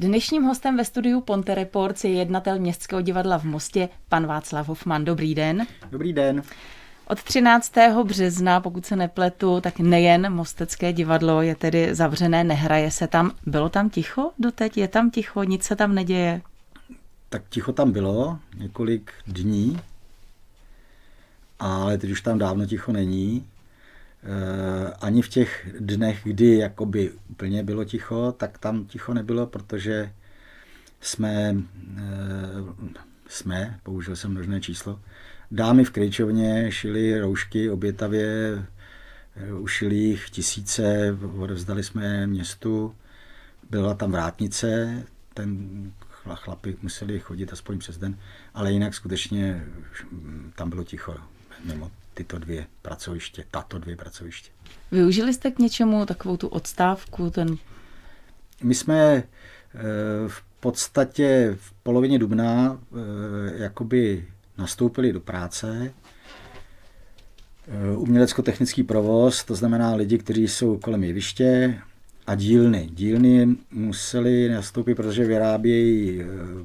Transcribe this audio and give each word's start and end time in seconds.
Dnešním 0.00 0.42
hostem 0.42 0.76
ve 0.76 0.84
studiu 0.84 1.20
Ponte 1.20 1.54
Reports 1.54 2.04
je 2.04 2.10
jednatel 2.10 2.58
Městského 2.58 3.02
divadla 3.02 3.38
v 3.38 3.44
Mostě, 3.44 3.88
pan 4.08 4.26
Václav 4.26 4.68
Hofman. 4.68 5.04
Dobrý 5.04 5.34
den. 5.34 5.66
Dobrý 5.90 6.12
den. 6.12 6.42
Od 7.06 7.22
13. 7.22 7.72
března, 8.04 8.60
pokud 8.60 8.86
se 8.86 8.96
nepletu, 8.96 9.60
tak 9.60 9.78
nejen 9.78 10.32
Mostecké 10.32 10.92
divadlo 10.92 11.42
je 11.42 11.54
tedy 11.54 11.94
zavřené, 11.94 12.44
nehraje 12.44 12.90
se 12.90 13.06
tam. 13.06 13.30
Bylo 13.46 13.68
tam 13.68 13.90
ticho 13.90 14.30
doteď? 14.38 14.76
Je 14.76 14.88
tam 14.88 15.10
ticho? 15.10 15.42
Nic 15.42 15.64
se 15.64 15.76
tam 15.76 15.94
neděje? 15.94 16.40
Tak 17.28 17.42
ticho 17.48 17.72
tam 17.72 17.92
bylo 17.92 18.38
několik 18.56 19.12
dní, 19.26 19.80
ale 21.58 21.98
teď 21.98 22.10
už 22.10 22.20
tam 22.20 22.38
dávno 22.38 22.66
ticho 22.66 22.92
není. 22.92 23.46
E, 24.22 24.92
ani 24.92 25.22
v 25.22 25.28
těch 25.28 25.68
dnech, 25.80 26.20
kdy 26.24 26.56
jakoby 26.58 27.12
úplně 27.28 27.62
bylo 27.62 27.84
ticho, 27.84 28.32
tak 28.32 28.58
tam 28.58 28.84
ticho 28.84 29.14
nebylo, 29.14 29.46
protože 29.46 30.12
jsme, 31.00 31.56
e, 31.96 32.06
jsme, 33.28 33.80
použil 33.82 34.16
jsem 34.16 34.30
množné 34.30 34.60
číslo, 34.60 35.00
dámy 35.50 35.84
v 35.84 35.90
Krejčovně 35.90 36.72
šily 36.72 37.20
roušky 37.20 37.70
obětavě, 37.70 38.26
eh, 39.36 39.52
ušili 39.52 39.94
jich 39.94 40.30
tisíce, 40.30 41.18
odevzdali 41.38 41.82
jsme 41.82 42.26
městu, 42.26 42.94
byla 43.70 43.94
tam 43.94 44.12
vrátnice, 44.12 45.02
ten 45.34 45.92
chlapi 46.34 46.76
museli 46.82 47.18
chodit 47.18 47.52
aspoň 47.52 47.78
přes 47.78 47.98
den, 47.98 48.18
ale 48.54 48.72
jinak 48.72 48.94
skutečně 48.94 49.66
hm, 50.12 50.52
tam 50.56 50.70
bylo 50.70 50.84
ticho 50.84 51.16
mimo 51.64 51.90
tyto 52.20 52.38
dvě 52.38 52.66
pracoviště, 52.82 53.44
tato 53.50 53.78
dvě 53.78 53.96
pracoviště. 53.96 54.50
Využili 54.92 55.34
jste 55.34 55.50
k 55.50 55.58
něčemu 55.58 56.06
takovou 56.06 56.36
tu 56.36 56.48
odstávku? 56.48 57.30
Ten... 57.30 57.56
My 58.62 58.74
jsme 58.74 59.14
eh, 59.14 59.22
v 60.28 60.42
podstatě 60.60 61.56
v 61.60 61.72
polovině 61.72 62.18
dubna 62.18 62.80
eh, 62.92 63.62
jakoby 63.62 64.28
nastoupili 64.58 65.12
do 65.12 65.20
práce. 65.20 65.94
Eh, 67.68 67.96
umělecko-technický 67.96 68.82
provoz, 68.82 69.44
to 69.44 69.54
znamená 69.54 69.94
lidi, 69.94 70.18
kteří 70.18 70.48
jsou 70.48 70.78
kolem 70.78 71.04
jeviště 71.04 71.78
a 72.26 72.34
dílny. 72.34 72.88
Dílny 72.92 73.56
museli 73.70 74.48
nastoupit, 74.48 74.94
protože 74.94 75.24
vyrábějí 75.24 76.22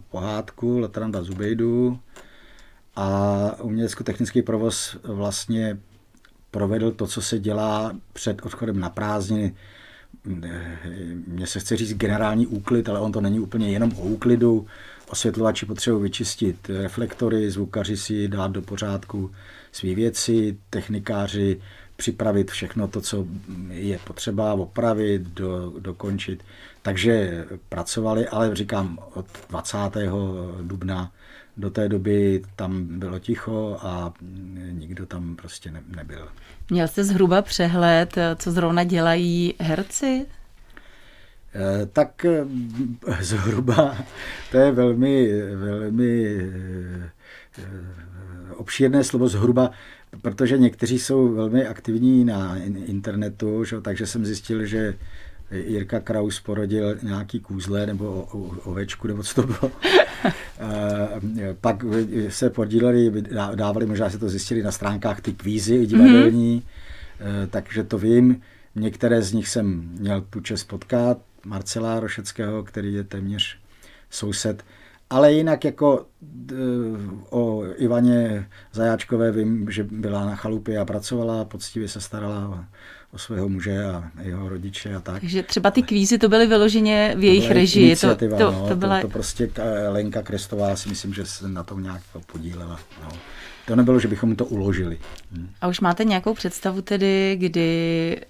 pohádku 0.09 0.80
Latranda 0.80 1.23
Zubejdu, 1.23 2.00
a 2.95 3.51
umělecko-technický 3.61 4.41
provoz 4.41 4.97
vlastně 5.03 5.77
provedl 6.51 6.91
to, 6.91 7.07
co 7.07 7.21
se 7.21 7.39
dělá 7.39 7.95
před 8.13 8.45
odchodem 8.45 8.79
na 8.79 8.89
prázdniny. 8.89 9.55
Mně 11.27 11.47
se 11.47 11.59
chce 11.59 11.77
říct 11.77 11.93
generální 11.93 12.47
úklid, 12.47 12.89
ale 12.89 12.99
on 12.99 13.11
to 13.11 13.21
není 13.21 13.39
úplně 13.39 13.71
jenom 13.71 13.91
o 13.91 14.01
úklidu. 14.01 14.67
Osvětlovači 15.09 15.66
potřebují 15.66 16.03
vyčistit 16.03 16.69
reflektory, 16.69 17.51
zvukaři 17.51 17.97
si 17.97 18.27
dát 18.27 18.51
do 18.51 18.61
pořádku 18.61 19.31
své 19.71 19.95
věci, 19.95 20.57
technikáři 20.69 21.61
připravit 21.95 22.51
všechno 22.51 22.88
to, 22.88 23.01
co 23.01 23.25
je 23.69 23.99
potřeba 23.99 24.53
opravit, 24.53 25.21
do, 25.21 25.73
dokončit. 25.79 26.43
Takže 26.81 27.45
pracovali, 27.69 28.27
ale 28.27 28.55
říkám, 28.55 28.99
od 29.13 29.25
20. 29.49 29.77
dubna 30.61 31.11
do 31.58 31.70
té 31.70 31.89
doby 31.89 32.42
tam 32.56 33.00
bylo 33.00 33.20
ticho 33.20 33.78
a 33.81 34.14
nikdo 34.72 35.06
tam 35.06 35.36
prostě 35.36 35.72
ne, 35.72 35.84
nebyl. 35.95 36.28
Měl 36.70 36.88
jste 36.88 37.03
zhruba 37.03 37.42
přehled, 37.42 38.16
co 38.36 38.52
zrovna 38.52 38.84
dělají 38.84 39.53
herci? 39.59 40.25
Eh, 41.56 41.86
tak 41.86 42.25
eh, 42.25 42.45
zhruba 43.22 43.97
to 44.52 44.58
je 44.58 44.72
velmi, 44.72 45.41
velmi 45.56 46.38
eh, 47.58 47.63
obšírné 48.56 49.03
slovo 49.03 49.28
zhruba, 49.28 49.72
protože 50.22 50.58
někteří 50.58 51.00
jsou 51.00 51.34
velmi 51.34 51.68
aktivní 51.68 52.25
na 52.25 52.58
internetu, 52.85 53.63
že, 53.63 53.81
takže 53.81 54.08
jsem 54.08 54.25
zjistil, 54.25 54.66
že 54.66 54.94
Jirka 55.51 56.00
Kraus 56.00 56.39
porodil 56.39 56.97
nějaký 57.03 57.39
kůzle 57.39 57.85
nebo 57.85 58.22
ovečku, 58.63 59.07
nebo 59.07 59.23
co 59.23 59.41
to 59.41 59.47
bylo. 59.47 59.72
Pak 61.61 61.85
se 62.29 62.50
podíleli, 62.50 63.11
dávali, 63.55 63.85
možná 63.85 64.09
se 64.09 64.17
to 64.17 64.29
zjistili 64.29 64.63
na 64.63 64.72
stránkách 64.72 65.22
ty 65.22 65.34
kvízy 65.34 65.85
divadelní, 65.85 66.61
mm-hmm. 66.61 67.47
takže 67.50 67.84
to 67.84 67.97
vím. 67.97 68.41
Některé 68.75 69.22
z 69.22 69.34
nich 69.34 69.47
jsem 69.47 69.89
měl 70.00 70.22
tu 70.22 70.39
čest 70.39 70.63
potkat, 70.63 71.17
Marcela 71.45 72.00
Rošeckého, 72.00 72.63
který 72.63 72.94
je 72.94 73.03
téměř 73.03 73.57
soused. 74.09 74.63
Ale 75.09 75.33
jinak 75.33 75.66
jako 75.66 76.05
o 77.29 77.63
Ivaně 77.77 78.47
Zajáčkové 78.73 79.31
vím, 79.31 79.71
že 79.71 79.83
byla 79.83 80.25
na 80.25 80.35
chalupě 80.35 80.77
a 80.77 80.85
pracovala, 80.85 81.45
poctivě 81.45 81.88
se 81.88 82.01
starala 82.01 82.66
o 83.11 83.17
svého 83.17 83.49
muže 83.49 83.85
a 83.85 84.11
jeho 84.21 84.49
rodiče 84.49 84.95
a 84.95 84.99
tak. 84.99 85.21
Takže 85.21 85.43
třeba 85.43 85.71
ty 85.71 85.81
kvízy 85.81 86.17
to 86.17 86.29
byly 86.29 86.47
vyloženě 86.47 87.16
v 87.17 87.23
jejich 87.23 87.51
režii. 87.51 87.95
To, 87.95 88.16
to, 88.16 88.27
no, 88.27 88.67
to, 88.67 88.75
byla... 88.75 89.01
to, 89.01 89.07
to 89.07 89.13
prostě 89.13 89.51
Lenka 89.89 90.21
Krestová 90.21 90.75
si 90.75 90.89
myslím, 90.89 91.13
že 91.13 91.25
se 91.25 91.49
na 91.49 91.63
tom 91.63 91.83
nějak 91.83 92.01
podílela. 92.31 92.79
No. 93.03 93.09
To 93.67 93.75
nebylo, 93.75 93.99
že 93.99 94.07
bychom 94.07 94.35
to 94.35 94.45
uložili. 94.45 94.99
Hm. 95.31 95.49
A 95.61 95.67
už 95.67 95.79
máte 95.79 96.03
nějakou 96.03 96.33
představu 96.33 96.81
tedy, 96.81 97.35
kdy 97.39 98.22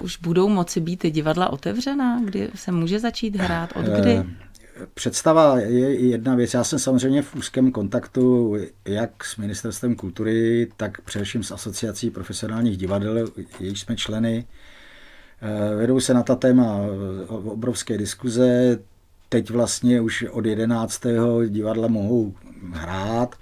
už 0.00 0.16
budou 0.16 0.48
moci 0.48 0.80
být 0.80 0.96
ty 0.96 1.10
divadla 1.10 1.52
otevřená, 1.52 2.20
kdy 2.24 2.48
se 2.54 2.72
může 2.72 2.98
začít 2.98 3.36
hrát, 3.36 3.72
od 3.76 3.84
kdy? 3.84 4.22
Eh, 4.82 4.86
Představa 4.94 5.58
je 5.58 6.08
jedna 6.08 6.34
věc. 6.34 6.54
Já 6.54 6.64
jsem 6.64 6.78
samozřejmě 6.78 7.22
v 7.22 7.34
úzkém 7.34 7.72
kontaktu 7.72 8.56
jak 8.84 9.24
s 9.24 9.36
Ministerstvem 9.36 9.94
kultury, 9.94 10.68
tak 10.76 11.00
především 11.00 11.42
s 11.42 11.50
Asociací 11.52 12.10
profesionálních 12.10 12.76
divadel, 12.76 13.28
jejíž 13.60 13.80
jsme 13.80 13.96
členy. 13.96 14.46
Eh, 15.42 15.74
vedou 15.76 16.00
se 16.00 16.14
na 16.14 16.22
ta 16.22 16.34
téma 16.36 16.78
obrovské 17.28 17.98
diskuze. 17.98 18.78
Teď 19.28 19.50
vlastně 19.50 20.00
už 20.00 20.22
od 20.30 20.46
11. 20.46 21.48
divadla 21.48 21.88
mohou 21.88 22.34
hrát, 22.72 23.36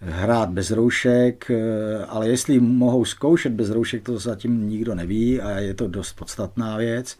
hrát 0.00 0.50
bez 0.50 0.70
roušek, 0.70 1.50
eh, 1.50 2.04
ale 2.08 2.28
jestli 2.28 2.60
mohou 2.60 3.04
zkoušet 3.04 3.52
bez 3.52 3.70
roušek, 3.70 4.02
to 4.02 4.18
zatím 4.18 4.68
nikdo 4.68 4.94
neví 4.94 5.40
a 5.40 5.58
je 5.58 5.74
to 5.74 5.88
dost 5.88 6.12
podstatná 6.12 6.76
věc. 6.76 7.16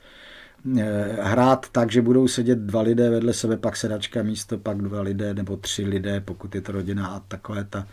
Eh, 0.79 1.17
hrát 1.21 1.69
tak, 1.73 1.93
že 1.93 2.03
budou 2.03 2.29
sedět 2.29 2.59
dva 2.59 2.81
lidé 2.81 3.11
vedle 3.11 3.33
sebe, 3.33 3.57
pak 3.57 3.77
sedačka 3.77 4.23
místo, 4.23 4.59
pak 4.59 4.83
dva 4.83 5.01
lidé 5.01 5.35
nebo 5.35 5.57
tři 5.57 5.85
lidé, 5.85 6.21
pokud 6.21 6.55
je 6.55 6.61
to 6.61 6.73
rodina 6.73 7.07
a 7.07 7.21
takové 7.21 7.65
ta. 7.65 7.87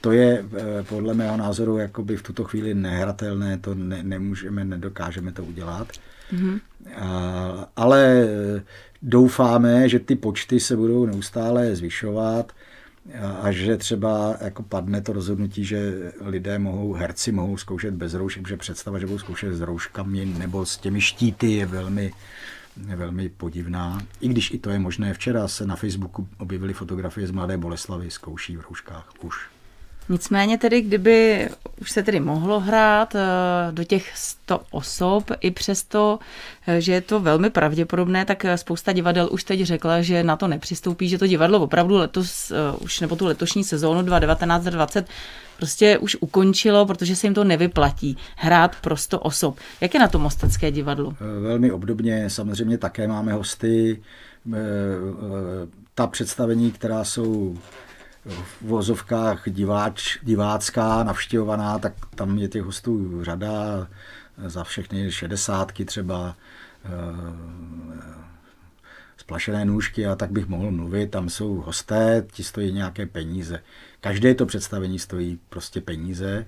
To 0.00 0.12
je 0.12 0.44
eh, 0.56 0.82
podle 0.82 1.14
mého 1.14 1.36
názoru 1.36 1.78
jakoby 1.78 2.16
v 2.16 2.22
tuto 2.22 2.44
chvíli 2.44 2.74
nehratelné, 2.74 3.58
to 3.58 3.74
ne, 3.74 4.02
nemůžeme, 4.02 4.64
nedokážeme 4.64 5.32
to 5.32 5.44
udělat. 5.44 5.88
Mm-hmm. 6.32 6.60
A, 6.96 7.68
ale 7.76 8.24
eh, 8.24 8.62
doufáme, 9.02 9.88
že 9.88 9.98
ty 9.98 10.16
počty 10.16 10.60
se 10.60 10.76
budou 10.76 11.06
neustále 11.06 11.76
zvyšovat 11.76 12.52
a 13.42 13.52
že 13.52 13.76
třeba 13.76 14.36
jako 14.40 14.62
padne 14.62 15.00
to 15.00 15.12
rozhodnutí, 15.12 15.64
že 15.64 16.12
lidé 16.20 16.58
mohou, 16.58 16.92
herci 16.92 17.32
mohou 17.32 17.56
zkoušet 17.56 17.94
bez 17.94 18.14
roušek, 18.14 18.48
že 18.48 18.56
představa, 18.56 18.98
že 18.98 19.06
budou 19.06 19.18
zkoušet 19.18 19.54
s 19.54 19.60
rouškami 19.60 20.24
nebo 20.24 20.66
s 20.66 20.76
těmi 20.76 21.00
štíty 21.00 21.52
je 21.52 21.66
velmi, 21.66 22.12
velmi 22.76 23.28
podivná. 23.28 24.02
I 24.20 24.28
když 24.28 24.50
i 24.50 24.58
to 24.58 24.70
je 24.70 24.78
možné. 24.78 25.14
Včera 25.14 25.48
se 25.48 25.66
na 25.66 25.76
Facebooku 25.76 26.28
objevily 26.38 26.72
fotografie 26.72 27.26
z 27.26 27.30
Mladé 27.30 27.58
Boleslavy, 27.58 28.10
zkouší 28.10 28.56
v 28.56 28.60
rouškách 28.60 29.08
už. 29.22 29.48
Nicméně 30.12 30.58
tedy, 30.58 30.82
kdyby 30.82 31.48
už 31.80 31.90
se 31.90 32.02
tedy 32.02 32.20
mohlo 32.20 32.60
hrát 32.60 33.14
eh, 33.14 33.18
do 33.70 33.84
těch 33.84 34.16
100 34.16 34.60
osob, 34.70 35.30
i 35.40 35.50
přesto, 35.50 36.18
eh, 36.66 36.80
že 36.80 36.92
je 36.92 37.00
to 37.00 37.20
velmi 37.20 37.50
pravděpodobné, 37.50 38.24
tak 38.24 38.44
eh, 38.44 38.58
spousta 38.58 38.92
divadel 38.92 39.28
už 39.32 39.44
teď 39.44 39.62
řekla, 39.62 40.02
že 40.02 40.22
na 40.22 40.36
to 40.36 40.48
nepřistoupí, 40.48 41.08
že 41.08 41.18
to 41.18 41.26
divadlo 41.26 41.60
opravdu 41.60 41.96
letos, 41.96 42.52
už 42.80 43.00
nebo 43.00 43.16
tu 43.16 43.26
letošní 43.26 43.64
sezónu 43.64 44.02
2019-2020 44.02 45.04
prostě 45.56 45.98
už 45.98 46.16
ukončilo, 46.20 46.86
protože 46.86 47.16
se 47.16 47.26
jim 47.26 47.34
to 47.34 47.44
nevyplatí 47.44 48.16
hrát 48.36 48.76
pro 48.80 48.96
100 48.96 49.18
osob. 49.18 49.58
Jak 49.80 49.94
je 49.94 50.00
na 50.00 50.08
to 50.08 50.18
Mostecké 50.18 50.70
divadlo? 50.70 51.14
Velmi 51.40 51.72
obdobně, 51.72 52.30
samozřejmě 52.30 52.78
také 52.78 53.08
máme 53.08 53.32
hosty. 53.32 54.02
Ta 55.94 56.06
představení, 56.06 56.72
která 56.72 57.04
jsou 57.04 57.56
v 58.24 58.62
vozovkách 58.62 59.42
diváč, 59.46 60.18
divácká, 60.22 61.02
navštěvovaná, 61.02 61.78
tak 61.78 61.92
tam 62.14 62.38
je 62.38 62.48
těch 62.48 62.62
hostů 62.62 63.24
řada, 63.24 63.88
za 64.46 64.64
všechny 64.64 65.12
šedesátky 65.12 65.84
třeba, 65.84 66.36
splašené 69.16 69.64
nůžky 69.64 70.06
a 70.06 70.16
tak 70.16 70.30
bych 70.30 70.48
mohl 70.48 70.70
mluvit. 70.70 71.10
Tam 71.10 71.30
jsou 71.30 71.54
hosté, 71.54 72.26
ti 72.32 72.44
stojí 72.44 72.72
nějaké 72.72 73.06
peníze. 73.06 73.62
Každé 74.00 74.34
to 74.34 74.46
představení 74.46 74.98
stojí 74.98 75.38
prostě 75.48 75.80
peníze, 75.80 76.46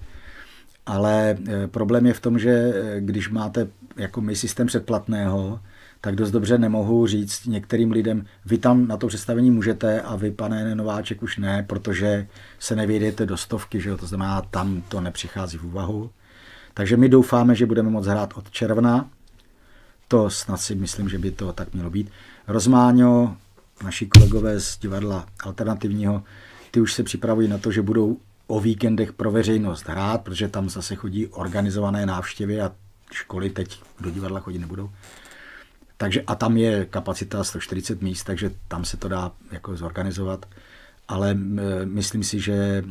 ale 0.86 1.38
problém 1.66 2.06
je 2.06 2.14
v 2.14 2.20
tom, 2.20 2.38
že 2.38 2.72
když 3.00 3.28
máte 3.28 3.68
jako 3.96 4.20
my 4.20 4.36
systém 4.36 4.66
předplatného, 4.66 5.60
tak 6.04 6.16
dost 6.16 6.30
dobře 6.30 6.58
nemohu 6.58 7.06
říct 7.06 7.46
některým 7.46 7.92
lidem, 7.92 8.26
vy 8.44 8.58
tam 8.58 8.88
na 8.88 8.96
to 8.96 9.06
představení 9.06 9.50
můžete 9.50 10.00
a 10.00 10.16
vy, 10.16 10.30
pane 10.30 10.74
Nováček, 10.74 11.22
už 11.22 11.36
ne, 11.36 11.64
protože 11.68 12.28
se 12.58 12.76
nevědějete 12.76 13.26
do 13.26 13.36
stovky, 13.36 13.80
že 13.80 13.90
jo? 13.90 13.96
to 13.96 14.06
znamená, 14.06 14.42
tam 14.42 14.82
to 14.88 15.00
nepřichází 15.00 15.58
v 15.58 15.64
úvahu. 15.64 16.10
Takže 16.74 16.96
my 16.96 17.08
doufáme, 17.08 17.54
že 17.54 17.66
budeme 17.66 17.90
moct 17.90 18.06
hrát 18.06 18.32
od 18.36 18.50
června. 18.50 19.10
To 20.08 20.30
snad 20.30 20.56
si 20.56 20.74
myslím, 20.74 21.08
že 21.08 21.18
by 21.18 21.30
to 21.30 21.52
tak 21.52 21.74
mělo 21.74 21.90
být. 21.90 22.10
Rozmáňo, 22.48 23.36
naši 23.84 24.06
kolegové 24.06 24.60
z 24.60 24.78
divadla 24.78 25.26
alternativního, 25.44 26.22
ty 26.70 26.80
už 26.80 26.92
se 26.92 27.02
připravují 27.02 27.48
na 27.48 27.58
to, 27.58 27.72
že 27.72 27.82
budou 27.82 28.16
o 28.46 28.60
víkendech 28.60 29.12
pro 29.12 29.30
veřejnost 29.30 29.88
hrát, 29.88 30.22
protože 30.22 30.48
tam 30.48 30.68
zase 30.68 30.94
chodí 30.94 31.26
organizované 31.26 32.06
návštěvy 32.06 32.60
a 32.60 32.72
školy 33.12 33.50
teď 33.50 33.82
do 34.00 34.10
divadla 34.10 34.40
chodit 34.40 34.58
nebudou. 34.58 34.90
Takže 36.04 36.22
a 36.22 36.34
tam 36.34 36.56
je 36.56 36.84
kapacita 36.84 37.44
140 37.44 38.02
míst, 38.02 38.24
takže 38.24 38.50
tam 38.68 38.84
se 38.84 38.96
to 38.96 39.08
dá 39.08 39.32
jako 39.52 39.76
zorganizovat. 39.76 40.46
Ale 41.08 41.34
myslím 41.84 42.24
si, 42.24 42.40
že 42.40 42.54
e, 42.54 42.84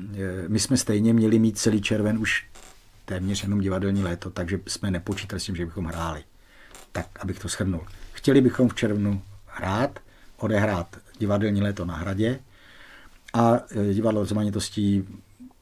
my 0.47 0.59
jsme 0.59 0.77
stejně 0.77 1.13
měli 1.13 1.39
mít 1.39 1.57
celý 1.57 1.81
červen 1.81 2.17
už 2.17 2.45
téměř 3.05 3.43
jenom 3.43 3.59
divadelní 3.59 4.03
léto, 4.03 4.29
takže 4.29 4.59
jsme 4.67 4.91
nepočítali 4.91 5.39
s 5.39 5.43
tím, 5.43 5.55
že 5.55 5.65
bychom 5.65 5.85
hráli. 5.85 6.23
Tak, 6.91 7.05
abych 7.19 7.39
to 7.39 7.47
shrnul. 7.47 7.87
Chtěli 8.13 8.41
bychom 8.41 8.69
v 8.69 8.75
červnu 8.75 9.21
hrát, 9.45 9.99
odehrát 10.37 10.97
divadelní 11.19 11.61
léto 11.61 11.85
na 11.85 11.95
hradě 11.95 12.39
a 13.33 13.53
e, 13.55 13.93
divadlo 13.93 14.21
rozmanitostí, 14.21 15.03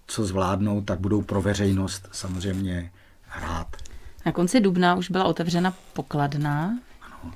co 0.07 0.25
zvládnou, 0.25 0.81
tak 0.81 0.99
budou 0.99 1.21
pro 1.21 1.41
veřejnost 1.41 2.09
samozřejmě 2.11 2.91
hrát. 3.21 3.67
Na 4.25 4.31
konci 4.31 4.59
dubna 4.59 4.95
už 4.95 5.11
byla 5.11 5.25
otevřena 5.25 5.73
pokladna. 5.93 6.73
Ano. 7.23 7.31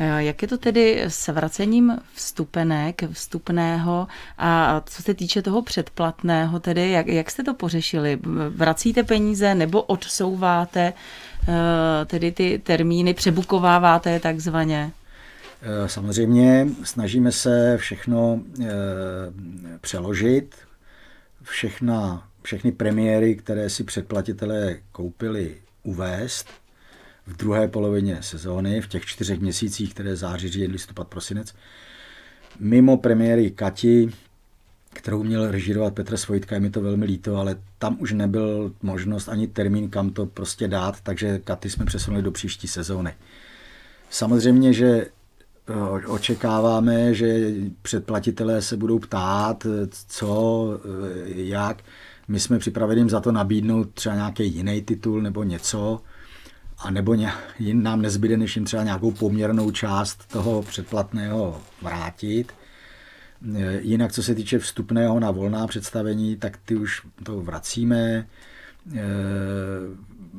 E, 0.00 0.22
jak 0.24 0.42
je 0.42 0.48
to 0.48 0.58
tedy 0.58 1.02
s 1.08 1.28
vracením 1.32 1.98
vstupenek, 2.14 3.02
vstupného 3.12 4.06
a 4.38 4.82
co 4.86 5.02
se 5.02 5.14
týče 5.14 5.42
toho 5.42 5.62
předplatného, 5.62 6.60
tedy 6.60 6.90
jak, 6.90 7.06
jak 7.06 7.30
jste 7.30 7.42
to 7.42 7.54
pořešili? 7.54 8.18
Vracíte 8.50 9.02
peníze 9.02 9.54
nebo 9.54 9.82
odsouváte 9.82 10.80
e, 10.82 12.04
tedy 12.04 12.32
ty 12.32 12.60
termíny, 12.64 13.14
přebukováváte 13.14 14.20
takzvaně? 14.20 14.92
Eh, 15.62 15.88
samozřejmě 15.88 16.68
snažíme 16.84 17.32
se 17.32 17.76
všechno 17.78 18.40
eh, 18.62 18.66
přeložit, 19.80 20.54
všechna, 21.42 22.28
všechny 22.42 22.72
premiéry, 22.72 23.34
které 23.34 23.70
si 23.70 23.84
předplatitelé 23.84 24.76
koupili, 24.92 25.56
uvést 25.82 26.48
v 27.28 27.36
druhé 27.36 27.68
polovině 27.68 28.18
sezóny, 28.20 28.80
v 28.80 28.88
těch 28.88 29.06
čtyřech 29.06 29.40
měsících, 29.40 29.94
které 29.94 30.16
září, 30.16 30.48
říjen, 30.48 30.70
listopad, 30.70 31.08
prosinec. 31.08 31.54
Mimo 32.60 32.96
premiéry 32.96 33.50
Kati, 33.50 34.10
kterou 34.92 35.22
měl 35.22 35.50
režirovat 35.50 35.94
Petr 35.94 36.16
Svojtka, 36.16 36.54
je 36.54 36.60
mi 36.60 36.70
to 36.70 36.80
velmi 36.80 37.04
líto, 37.04 37.36
ale 37.36 37.56
tam 37.78 37.96
už 38.00 38.12
nebyl 38.12 38.72
možnost 38.82 39.28
ani 39.28 39.46
termín, 39.46 39.90
kam 39.90 40.10
to 40.10 40.26
prostě 40.26 40.68
dát, 40.68 41.00
takže 41.00 41.38
Katy 41.38 41.70
jsme 41.70 41.84
přesunuli 41.84 42.22
do 42.22 42.30
příští 42.30 42.68
sezóny. 42.68 43.14
Samozřejmě, 44.10 44.72
že 44.72 45.06
očekáváme, 46.06 47.14
že 47.14 47.50
předplatitelé 47.82 48.62
se 48.62 48.76
budou 48.76 48.98
ptát, 48.98 49.66
co, 50.08 50.80
jak. 51.26 51.82
My 52.28 52.40
jsme 52.40 52.58
připraveni 52.58 53.10
za 53.10 53.20
to 53.20 53.32
nabídnout 53.32 53.90
třeba 53.94 54.14
nějaký 54.14 54.54
jiný 54.54 54.82
titul 54.82 55.22
nebo 55.22 55.42
něco, 55.42 56.00
a 56.78 56.90
nebo 56.90 57.16
jim 57.58 57.82
nám 57.82 58.02
nezbyde, 58.02 58.36
než 58.36 58.56
jim 58.56 58.64
třeba 58.64 58.82
nějakou 58.84 59.10
poměrnou 59.10 59.70
část 59.70 60.26
toho 60.26 60.62
předplatného 60.62 61.60
vrátit. 61.82 62.52
Jinak, 63.80 64.12
co 64.12 64.22
se 64.22 64.34
týče 64.34 64.58
vstupného 64.58 65.20
na 65.20 65.30
volná 65.30 65.66
představení, 65.66 66.36
tak 66.36 66.58
ty 66.64 66.76
už 66.76 67.02
to 67.22 67.40
vracíme. 67.40 68.26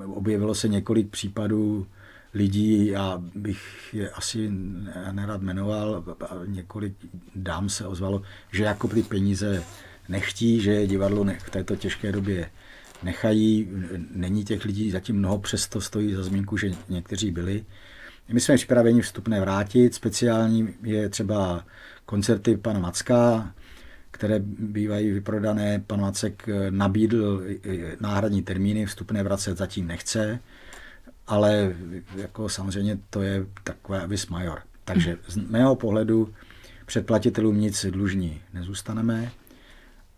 Objevilo 0.05 0.55
se 0.55 0.67
několik 0.67 1.09
případů, 1.09 1.87
lidí, 2.33 2.87
já 2.87 3.21
bych 3.35 3.89
je 3.93 4.09
asi 4.09 4.51
nerad 5.11 5.41
jmenoval, 5.41 6.03
několik 6.45 6.93
dám 7.35 7.69
se 7.69 7.87
ozvalo, 7.87 8.21
že 8.51 8.63
jako 8.63 8.87
ty 8.87 9.03
peníze 9.03 9.63
nechtí, 10.09 10.61
že 10.61 10.87
divadlo 10.87 11.25
v 11.39 11.49
této 11.49 11.75
těžké 11.75 12.11
době 12.11 12.49
nechají. 13.03 13.69
Není 14.11 14.43
těch 14.43 14.65
lidí 14.65 14.91
zatím 14.91 15.15
mnoho, 15.15 15.39
přesto 15.39 15.81
stojí 15.81 16.13
za 16.13 16.23
zmínku, 16.23 16.57
že 16.57 16.71
někteří 16.89 17.31
byli. 17.31 17.65
My 18.33 18.39
jsme 18.39 18.55
připraveni 18.55 19.01
vstupné 19.01 19.41
vrátit. 19.41 19.93
Speciální 19.93 20.69
je 20.83 21.09
třeba 21.09 21.65
koncerty 22.05 22.57
pana 22.57 22.79
Macka, 22.79 23.53
které 24.11 24.39
bývají 24.59 25.11
vyprodané. 25.11 25.83
Pan 25.87 26.01
Macek 26.01 26.49
nabídl 26.69 27.43
náhradní 27.99 28.41
termíny, 28.41 28.85
vstupné 28.85 29.23
vracet 29.23 29.57
zatím 29.57 29.87
nechce 29.87 30.39
ale 31.29 31.75
jako 32.15 32.49
samozřejmě 32.49 32.99
to 33.09 33.21
je 33.21 33.45
takové 33.63 34.07
vis 34.07 34.27
major. 34.27 34.61
Takže 34.85 35.17
z 35.27 35.37
mého 35.37 35.75
pohledu 35.75 36.33
předplatitelům 36.85 37.59
nic 37.59 37.85
dlužní 37.85 38.41
nezůstaneme, 38.53 39.31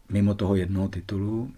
mimo 0.10 0.36
toho 0.36 0.56
jednoho 0.56 0.88
titulu 0.88 1.52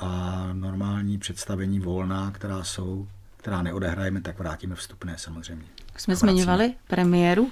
a 0.00 0.48
normální 0.52 1.18
představení 1.18 1.80
volná, 1.80 2.30
která 2.30 2.64
jsou, 2.64 3.06
která 3.36 3.62
neodehrajeme, 3.62 4.20
tak 4.20 4.38
vrátíme 4.38 4.74
vstupné 4.74 5.14
samozřejmě. 5.18 5.64
Jsme 5.96 6.16
zmiňovali 6.16 6.74
premiéru 6.88 7.42
uh, 7.42 7.50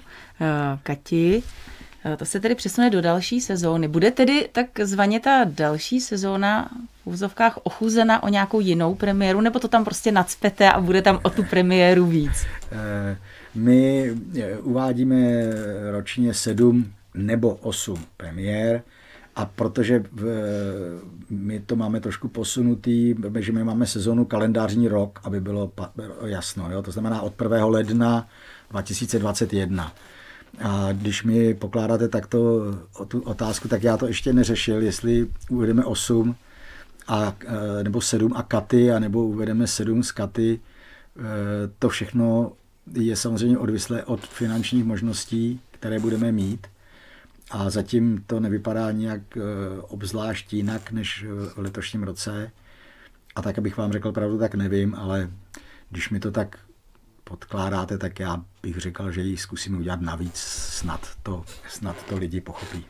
Kati. 0.83 1.43
Eh, 2.05 2.17
to 2.17 2.25
se 2.25 2.41
tedy 2.41 2.55
přesune 2.55 2.91
do 2.91 3.01
další 3.01 3.41
sezóny. 3.41 3.89
Bude 3.89 4.11
tedy 4.11 4.49
takzvaně 4.53 5.21
ta 5.21 5.45
další 5.45 6.01
sezóna 6.01 6.71
v 7.05 7.07
úzovkách 7.07 7.59
ochuzena 7.63 8.23
o 8.23 8.29
nějakou 8.29 8.61
jinou 8.61 8.95
premiéru, 8.95 9.41
nebo 9.41 9.59
to 9.59 9.69
tam 9.69 9.85
prostě 9.85 10.13
nadspete 10.13 10.71
a 10.71 10.81
bude 10.81 11.03
tam 11.03 11.21
o 11.23 11.31
tu 11.31 11.43
premiéru 11.43 12.07
víc? 12.07 12.47
Eh, 12.73 13.17
my 13.55 14.13
uvádíme 14.63 15.19
ročně 15.91 16.35
sedm 16.35 16.93
nebo 17.15 17.55
osm 17.55 18.05
premiér, 18.17 18.83
a 19.39 19.45
protože 19.45 20.05
my 21.31 21.61
to 21.61 21.77
máme 21.77 22.01
trošku 22.01 22.29
posunutý, 22.29 23.15
že 23.39 23.53
my 23.53 23.65
máme 23.65 23.87
sezónu 23.87 24.25
kalendářní 24.25 24.89
rok, 24.89 25.21
aby 25.25 25.41
bylo 25.41 25.73
jasno. 26.25 26.71
Jo? 26.73 26.83
To 26.83 26.91
znamená 26.91 27.23
od 27.23 27.43
1. 27.43 27.67
ledna 27.67 28.29
2021. 28.71 29.93
A 30.63 30.89
když 30.93 31.25
mi 31.25 31.55
pokládáte 31.55 32.09
takto 32.09 32.63
o 32.99 33.05
tu 33.05 33.21
otázku, 33.21 33.69
tak 33.69 33.83
já 33.83 33.97
to 33.97 34.07
ještě 34.07 34.33
neřešil, 34.33 34.83
jestli 34.83 35.29
uvedeme 35.51 35.85
8 35.85 36.37
a, 37.09 37.35
e, 37.81 37.85
nebo 37.85 38.01
7 38.01 38.33
a 38.37 38.43
katy, 38.43 38.93
a 38.93 38.99
nebo 38.99 39.25
uvedeme 39.25 39.67
7 39.67 40.03
z 40.03 40.13
katy. 40.13 40.61
E, 40.61 41.21
to 41.79 41.89
všechno 41.89 42.53
je 42.95 43.17
samozřejmě 43.17 43.59
odvislé 43.59 44.05
od 44.05 44.27
finančních 44.27 44.85
možností, 44.85 45.61
které 45.71 45.99
budeme 45.99 46.33
mít. 46.33 46.67
A 47.51 47.71
zatím 47.71 48.25
to 48.27 48.41
nevypadá 48.41 48.91
nějak 48.91 49.37
e, 49.37 49.41
obzvlášť 49.81 50.53
jinak 50.53 50.91
než 50.91 51.25
v 51.29 51.59
letošním 51.59 52.03
roce. 52.03 52.51
A 53.35 53.43
tak, 53.43 53.59
abych 53.59 53.77
vám 53.77 53.93
řekl 53.93 54.13
pravdu, 54.13 54.39
tak 54.39 54.55
nevím, 54.55 54.95
ale 54.95 55.31
když 55.91 56.11
mi 56.11 56.21
to 56.21 56.31
tak 56.31 56.59
podkládáte, 57.25 57.99
tak 57.99 58.21
já 58.21 58.43
bych 58.63 58.77
řekl, 58.77 59.13
že 59.13 59.21
ji 59.21 59.37
zkusím 59.37 59.79
udělat 59.79 60.01
navíc, 60.01 60.37
snad 60.69 61.09
to, 61.23 61.45
snad 61.69 61.97
to 62.09 62.19
lidi 62.19 62.41
pochopí. 62.41 62.85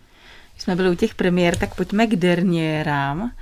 Když 0.53 0.65
jsme 0.65 0.77
byli 0.77 0.91
u 0.91 0.95
těch 0.95 1.15
premiér, 1.15 1.57
tak 1.57 1.75
pojďme 1.75 2.07
k 2.07 2.17
derniérám. 2.17 3.33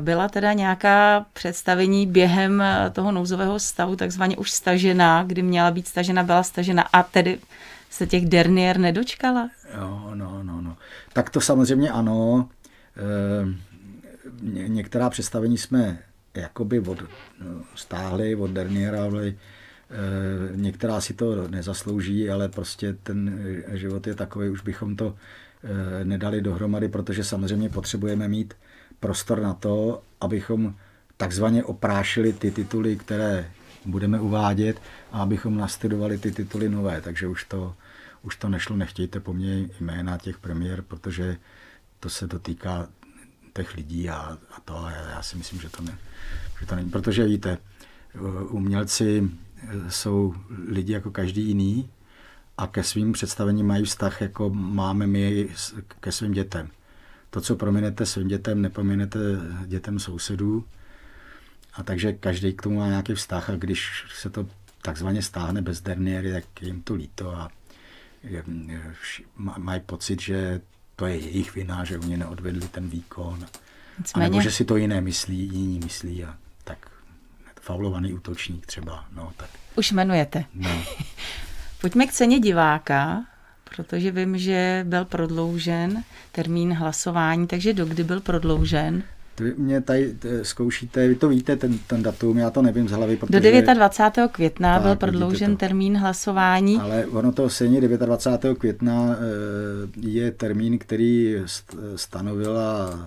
Byla 0.00 0.28
teda 0.28 0.52
nějaká 0.52 1.26
představení 1.32 2.06
během 2.06 2.62
toho 2.92 3.12
nouzového 3.12 3.60
stavu 3.60 3.96
takzvaně 3.96 4.36
už 4.36 4.50
stažená, 4.50 5.22
kdy 5.22 5.42
měla 5.42 5.70
být 5.70 5.88
stažena, 5.88 6.22
byla 6.22 6.42
stažena 6.42 6.82
a 6.82 7.02
tedy 7.02 7.38
se 7.94 8.06
těch 8.06 8.26
derniér 8.26 8.78
nedočkala? 8.78 9.50
Jo, 9.76 10.10
no, 10.14 10.42
no, 10.42 10.60
no. 10.60 10.76
Tak 11.12 11.30
to 11.30 11.40
samozřejmě 11.40 11.90
ano. 11.90 12.48
E, 12.96 13.54
některá 14.68 15.10
představení 15.10 15.58
jsme 15.58 15.98
jakoby 16.34 16.80
od, 16.80 17.00
no, 17.00 17.62
stáhli 17.74 18.34
od 18.34 18.50
derniéra, 18.50 19.04
ale 19.04 19.34
Eh, 19.90 20.56
některá 20.56 21.00
si 21.00 21.14
to 21.14 21.48
nezaslouží, 21.48 22.30
ale 22.30 22.48
prostě 22.48 22.92
ten 22.92 23.38
život 23.72 24.06
je 24.06 24.14
takový, 24.14 24.48
už 24.48 24.60
bychom 24.60 24.96
to 24.96 25.14
eh, 25.64 26.04
nedali 26.04 26.40
dohromady, 26.40 26.88
protože 26.88 27.24
samozřejmě 27.24 27.68
potřebujeme 27.68 28.28
mít 28.28 28.54
prostor 29.00 29.40
na 29.40 29.54
to, 29.54 30.02
abychom 30.20 30.74
takzvaně 31.16 31.64
oprášili 31.64 32.32
ty 32.32 32.50
tituly, 32.50 32.96
které 32.96 33.50
budeme 33.86 34.20
uvádět 34.20 34.80
a 35.12 35.22
abychom 35.22 35.56
nastudovali 35.56 36.18
ty 36.18 36.32
tituly 36.32 36.68
nové. 36.68 37.00
Takže 37.00 37.26
už 37.26 37.44
to, 37.44 37.74
už 38.24 38.36
to 38.36 38.48
nešlo, 38.48 38.76
nechtějte 38.76 39.20
po 39.20 39.32
mně 39.32 39.68
jména 39.80 40.18
těch 40.18 40.38
premiér, 40.38 40.82
protože 40.82 41.36
to 42.00 42.10
se 42.10 42.26
dotýká 42.26 42.88
těch 43.52 43.74
lidí 43.74 44.10
a, 44.10 44.38
a 44.50 44.60
to 44.64 44.76
a 44.76 44.90
já 44.90 45.22
si 45.22 45.36
myslím, 45.36 45.60
že 45.60 45.68
to, 45.68 45.82
ne, 45.82 45.98
že 46.60 46.66
to 46.66 46.74
není. 46.74 46.90
Protože 46.90 47.24
víte, 47.24 47.58
umělci 48.48 49.30
jsou 49.88 50.34
lidi 50.68 50.92
jako 50.92 51.10
každý 51.10 51.42
jiný 51.42 51.90
a 52.58 52.66
ke 52.66 52.82
svým 52.82 53.12
představením 53.12 53.66
mají 53.66 53.84
vztah, 53.84 54.20
jako 54.20 54.50
máme 54.50 55.06
my 55.06 55.48
ke 56.00 56.12
svým 56.12 56.32
dětem. 56.32 56.68
To, 57.30 57.40
co 57.40 57.56
prominete 57.56 58.06
svým 58.06 58.28
dětem, 58.28 58.62
neprominete 58.62 59.18
dětem 59.66 59.98
sousedů. 59.98 60.64
A 61.74 61.82
takže 61.82 62.12
každý 62.12 62.52
k 62.52 62.62
tomu 62.62 62.78
má 62.78 62.88
nějaký 62.88 63.14
vztah 63.14 63.50
a 63.50 63.56
když 63.56 64.04
se 64.14 64.30
to 64.30 64.46
takzvaně 64.82 65.22
stáhne 65.22 65.62
bez 65.62 65.80
derniéry, 65.80 66.32
tak 66.32 66.62
jim 66.62 66.82
to 66.82 66.94
líto 66.94 67.30
a 67.30 67.50
mají 69.56 69.80
pocit, 69.80 70.20
že 70.20 70.60
to 70.96 71.06
je 71.06 71.16
jejich 71.16 71.54
vina, 71.54 71.84
že 71.84 71.98
oni 71.98 72.16
neodvedli 72.16 72.68
ten 72.68 72.88
výkon. 72.88 73.46
Nicméně... 73.98 74.26
A 74.26 74.28
nebo 74.28 74.40
že 74.40 74.50
si 74.50 74.64
to 74.64 74.76
jiné 74.76 75.00
myslí, 75.00 75.38
jiní 75.38 75.80
myslí 75.84 76.24
a 76.24 76.36
tak 76.64 76.90
faulovaný 77.60 78.12
útočník 78.12 78.66
třeba. 78.66 79.04
No, 79.12 79.32
tak. 79.36 79.48
Už 79.76 79.90
jmenujete. 79.90 80.44
No. 80.54 80.70
Pojďme 81.80 82.06
k 82.06 82.12
ceně 82.12 82.40
diváka, 82.40 83.24
protože 83.76 84.10
vím, 84.10 84.38
že 84.38 84.84
byl 84.88 85.04
prodloužen 85.04 86.04
termín 86.32 86.72
hlasování, 86.72 87.46
takže 87.46 87.72
dokdy 87.72 88.04
byl 88.04 88.20
prodloužen? 88.20 89.02
Vy 89.40 89.54
mě 89.56 89.80
tady 89.80 90.14
zkoušíte, 90.42 91.08
vy 91.08 91.14
to 91.14 91.28
víte, 91.28 91.56
ten, 91.56 91.78
ten 91.86 92.02
datum, 92.02 92.38
já 92.38 92.50
to 92.50 92.62
nevím 92.62 92.88
z 92.88 92.90
hlavy. 92.92 93.16
Protože, 93.16 93.62
Do 93.62 93.74
29. 93.74 94.32
května 94.32 94.74
tak, 94.74 94.82
byl 94.82 94.96
prodloužen 94.96 95.56
termín 95.56 95.96
hlasování. 95.96 96.76
Ale 96.76 97.06
ono 97.06 97.32
to 97.32 97.50
stejně 97.50 97.80
29. 97.80 98.58
května 98.58 99.16
eh, 99.16 100.08
je 100.08 100.30
termín, 100.30 100.78
který 100.78 101.36
stanovila 101.96 102.98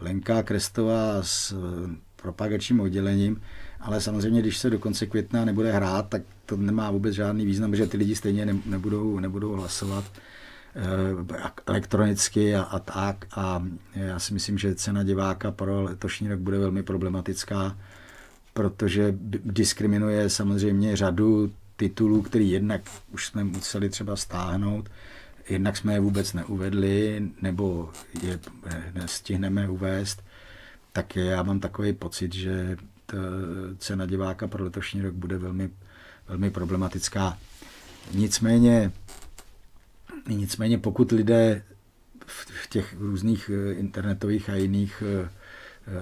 Lenka 0.00 0.42
Krestová 0.42 1.22
s 1.22 1.52
eh, 1.52 1.96
propagačním 2.22 2.80
oddělením, 2.80 3.40
ale 3.80 4.00
samozřejmě, 4.00 4.40
když 4.40 4.58
se 4.58 4.70
do 4.70 4.78
konce 4.78 5.06
května 5.06 5.44
nebude 5.44 5.72
hrát, 5.72 6.08
tak 6.08 6.22
to 6.46 6.56
nemá 6.56 6.90
vůbec 6.90 7.14
žádný 7.14 7.46
význam, 7.46 7.76
že 7.76 7.86
ty 7.86 7.96
lidi 7.96 8.16
stejně 8.16 8.46
nebudou, 8.66 9.18
nebudou 9.18 9.52
hlasovat 9.52 10.04
eh, 10.16 10.20
elektronicky 11.66 12.56
a, 12.56 12.62
a 12.62 12.78
tak. 12.78 13.26
A 13.36 13.62
já 13.94 14.18
si 14.18 14.34
myslím, 14.34 14.58
že 14.58 14.74
cena 14.74 15.02
diváka 15.02 15.50
pro 15.50 15.82
letošní 15.82 16.28
rok 16.28 16.38
bude 16.40 16.58
velmi 16.58 16.82
problematická, 16.82 17.76
protože 18.52 19.14
diskriminuje 19.44 20.30
samozřejmě 20.30 20.96
řadu 20.96 21.52
titulů, 21.76 22.22
který 22.22 22.50
jednak 22.50 22.80
už 23.12 23.26
jsme 23.26 23.44
museli 23.44 23.88
třeba 23.90 24.16
stáhnout, 24.16 24.90
jednak 25.48 25.76
jsme 25.76 25.92
je 25.92 26.00
vůbec 26.00 26.32
neuvedli, 26.32 27.28
nebo 27.42 27.90
je 28.22 28.38
nestihneme 28.94 29.68
uvést, 29.68 30.22
tak 30.92 31.16
já 31.16 31.42
mám 31.42 31.60
takový 31.60 31.92
pocit, 31.92 32.34
že 32.34 32.76
ta 33.06 33.16
cena 33.78 34.06
diváka 34.06 34.46
pro 34.48 34.64
letošní 34.64 35.02
rok 35.02 35.14
bude 35.14 35.38
velmi, 35.38 35.70
velmi 36.28 36.50
problematická. 36.50 37.38
Nicméně, 38.14 38.92
nicméně 40.28 40.78
pokud 40.78 41.12
lidé 41.12 41.62
v 42.26 42.66
těch 42.68 42.94
různých 42.98 43.50
eh, 43.54 43.72
internetových 43.72 44.50
a 44.50 44.54
jiných 44.54 45.02
eh, 45.06 45.28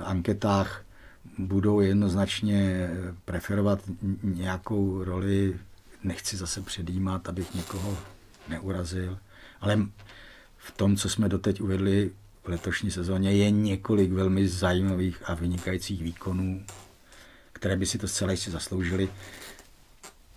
anketách 0.05 0.85
budou 1.39 1.81
jednoznačně 1.81 2.91
preferovat 3.25 3.83
nějakou 4.23 5.05
roli, 5.05 5.57
nechci 6.05 6.37
zase 6.37 6.61
předjímat, 6.61 7.29
abych 7.29 7.55
někoho 7.55 7.99
neurazil, 8.49 9.19
ale 9.61 9.79
v 10.57 10.71
tom, 10.77 10.97
co 10.97 11.09
jsme 11.09 11.29
doteď 11.29 11.61
uvedli 11.61 12.11
v 12.45 12.49
letošní 12.49 12.91
sezóně, 12.91 13.33
je 13.33 13.51
několik 13.51 14.13
velmi 14.13 14.49
zajímavých 14.49 15.23
a 15.31 15.35
vynikajících 15.35 16.03
výkonů, 16.03 16.65
které 17.53 17.77
by 17.77 17.87
si 17.87 17.99
to 17.99 18.09
zcela 18.09 18.31
jistě 18.31 18.51
zasloužili, 18.51 19.09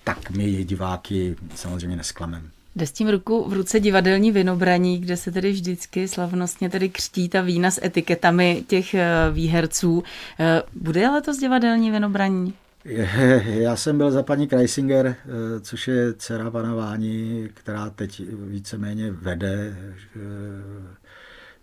tak 0.04 0.30
my 0.30 0.64
diváky 0.64 1.36
samozřejmě 1.56 1.96
nesklameme. 1.98 2.50
Jde 2.76 2.88
s 2.88 2.92
tím 2.92 3.10
ruku 3.10 3.50
v 3.50 3.54
ruce 3.54 3.80
divadelní 3.80 4.32
vinobraní, 4.32 5.00
kde 5.00 5.18
se 5.18 5.32
tedy 5.32 5.52
vždycky 5.52 6.08
slavnostně 6.08 6.70
tedy 6.70 6.90
křtí 6.90 7.30
ta 7.30 7.42
vína 7.42 7.72
s 7.72 7.82
etiketami 7.84 8.64
těch 8.68 8.94
eh, 8.94 9.08
výherců. 9.32 10.04
Eh, 10.40 10.62
bude 10.74 11.10
letos 11.10 11.38
divadelní 11.38 11.92
vinobraní? 11.92 12.54
Já 13.46 13.76
jsem 13.76 13.98
byl 13.98 14.12
za 14.12 14.24
paní 14.24 14.48
Kreisinger, 14.48 15.08
eh, 15.08 15.16
což 15.62 15.88
je 15.88 16.14
dcera 16.14 16.52
pana 16.52 16.76
Váni, 16.76 17.50
která 17.54 17.90
teď 17.90 18.22
víceméně 18.30 19.12
vede 19.12 19.78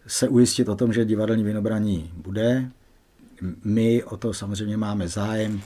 se 0.07 0.29
ujistit 0.29 0.69
o 0.69 0.77
tom, 0.77 0.93
že 0.93 1.05
divadelní 1.05 1.45
vinobraní 1.45 2.11
bude. 2.17 2.71
My 3.65 4.05
o 4.05 4.17
to 4.17 4.35
samozřejmě 4.35 4.77
máme 4.77 5.09
zájem, 5.09 5.61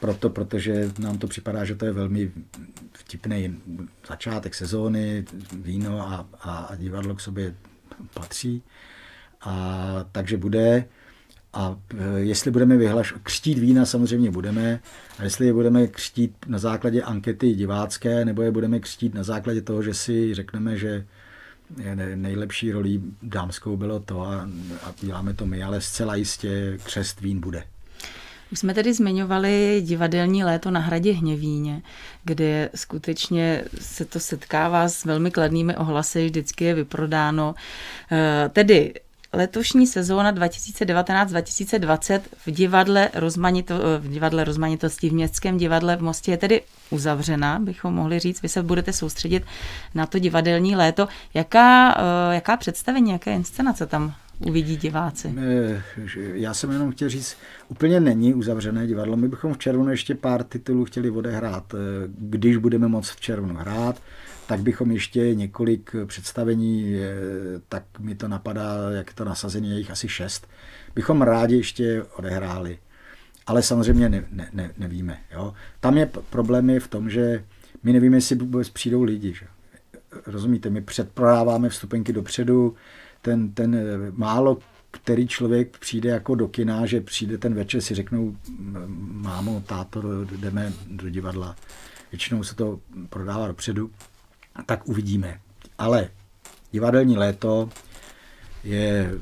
proto, 0.00 0.30
protože 0.30 0.90
nám 0.98 1.18
to 1.18 1.26
připadá, 1.26 1.64
že 1.64 1.74
to 1.74 1.84
je 1.84 1.92
velmi 1.92 2.32
vtipný 3.10 3.60
začátek 4.08 4.54
sezóny, 4.54 5.24
víno 5.52 6.00
a, 6.00 6.26
a, 6.40 6.58
a 6.58 6.74
divadlo 6.74 7.14
k 7.14 7.20
sobě 7.20 7.54
patří. 8.14 8.62
A 9.40 10.04
takže 10.12 10.36
bude. 10.36 10.84
A 11.52 11.76
e, 11.98 12.20
jestli 12.20 12.50
budeme 12.50 12.76
vyhlaš, 12.76 13.14
křtít 13.22 13.58
vína, 13.58 13.86
samozřejmě 13.86 14.30
budeme. 14.30 14.80
A 15.18 15.24
jestli 15.24 15.46
je 15.46 15.52
budeme 15.52 15.86
křtít 15.86 16.36
na 16.46 16.58
základě 16.58 17.02
ankety 17.02 17.54
divácké, 17.54 18.24
nebo 18.24 18.42
je 18.42 18.50
budeme 18.50 18.80
křtít 18.80 19.14
na 19.14 19.22
základě 19.22 19.62
toho, 19.62 19.82
že 19.82 19.94
si 19.94 20.34
řekneme, 20.34 20.76
že 20.76 21.06
nejlepší 22.14 22.72
rolí 22.72 23.14
dámskou 23.22 23.76
bylo 23.76 24.00
to 24.00 24.22
a, 24.22 24.48
a 24.82 24.94
děláme 25.00 25.34
to 25.34 25.46
my, 25.46 25.62
ale 25.62 25.80
zcela 25.80 26.14
jistě 26.14 26.78
křest 26.84 27.20
vín 27.20 27.40
bude. 27.40 27.64
Už 28.52 28.58
jsme 28.58 28.74
tedy 28.74 28.94
zmiňovali 28.94 29.82
divadelní 29.84 30.44
léto 30.44 30.70
na 30.70 30.80
hradě 30.80 31.12
Hněvíně, 31.12 31.82
kde 32.24 32.70
skutečně 32.74 33.64
se 33.80 34.04
to 34.04 34.20
setkává 34.20 34.88
s 34.88 35.04
velmi 35.04 35.30
kladnými 35.30 35.76
ohlasy, 35.76 36.24
vždycky 36.24 36.64
je 36.64 36.74
vyprodáno. 36.74 37.54
E, 38.12 38.48
tedy 38.48 38.94
letošní 39.32 39.86
sezóna 39.86 40.32
2019-2020 40.32 42.20
v 42.46 42.50
divadle, 42.50 43.10
rozmanito, 43.14 43.74
v 43.98 44.08
divadle 44.08 44.44
rozmanitosti 44.44 45.10
v 45.10 45.12
Městském 45.12 45.58
divadle 45.58 45.96
v 45.96 46.02
Mostě 46.02 46.30
je 46.30 46.36
tedy 46.36 46.62
uzavřena, 46.90 47.58
bychom 47.58 47.94
mohli 47.94 48.18
říct. 48.18 48.42
Vy 48.42 48.48
se 48.48 48.62
budete 48.62 48.92
soustředit 48.92 49.44
na 49.94 50.06
to 50.06 50.18
divadelní 50.18 50.76
léto. 50.76 51.08
Jaká, 51.34 51.94
eh, 51.98 52.34
jaká 52.34 52.56
představení, 52.56 53.10
jaké 53.10 53.34
inscenace 53.34 53.86
tam 53.86 54.14
uvidí 54.40 54.76
diváci? 54.76 55.34
Eh, 55.38 55.82
já 56.16 56.54
jsem 56.54 56.70
jenom 56.70 56.92
chtěl 56.92 57.08
říct, 57.08 57.36
úplně 57.68 58.00
není 58.00 58.34
uzavřené 58.34 58.86
divadlo. 58.86 59.16
My 59.16 59.28
bychom 59.28 59.54
v 59.54 59.58
červnu 59.58 59.90
ještě 59.90 60.14
pár 60.14 60.44
titulů 60.44 60.84
chtěli 60.84 61.10
odehrát, 61.10 61.74
eh, 61.74 61.78
když 62.18 62.56
budeme 62.56 62.88
moct 62.88 63.10
v 63.10 63.20
červnu 63.20 63.54
hrát 63.54 64.02
tak 64.46 64.60
bychom 64.60 64.90
ještě 64.90 65.34
několik 65.34 65.94
představení, 66.06 66.96
tak 67.68 67.82
mi 67.98 68.14
to 68.14 68.28
napadá, 68.28 68.90
jak 68.90 69.14
to 69.14 69.24
nasazení, 69.24 69.70
je 69.70 69.78
jich 69.78 69.90
asi 69.90 70.08
šest, 70.08 70.46
bychom 70.94 71.22
rádi 71.22 71.56
ještě 71.56 72.02
odehráli. 72.02 72.78
Ale 73.46 73.62
samozřejmě 73.62 74.08
ne, 74.08 74.24
ne, 74.30 74.48
ne, 74.52 74.70
nevíme. 74.78 75.18
Jo? 75.32 75.54
Tam 75.80 75.98
je 75.98 76.10
problém 76.30 76.70
je 76.70 76.80
v 76.80 76.88
tom, 76.88 77.10
že 77.10 77.44
my 77.82 77.92
nevíme, 77.92 78.16
jestli 78.16 78.36
vůbec 78.36 78.68
přijdou 78.68 79.02
lidi. 79.02 79.34
Že? 79.34 79.46
Rozumíte, 80.26 80.70
my 80.70 80.80
předprodáváme 80.80 81.68
vstupenky 81.68 82.12
dopředu, 82.12 82.74
ten, 83.22 83.52
ten 83.52 83.76
málo 84.12 84.58
který 84.92 85.28
člověk 85.28 85.78
přijde 85.78 86.10
jako 86.10 86.34
do 86.34 86.48
kina, 86.48 86.86
že 86.86 87.00
přijde 87.00 87.38
ten 87.38 87.54
večer, 87.54 87.80
si 87.80 87.94
řeknou, 87.94 88.36
mámo, 88.98 89.62
táto, 89.66 90.24
jdeme 90.24 90.72
do 90.86 91.10
divadla. 91.10 91.56
Většinou 92.12 92.42
se 92.42 92.54
to 92.54 92.80
prodává 93.08 93.46
dopředu 93.46 93.90
tak 94.66 94.88
uvidíme. 94.88 95.40
Ale 95.78 96.08
divadelní 96.72 97.16
léto 97.16 97.68
je 98.64 99.14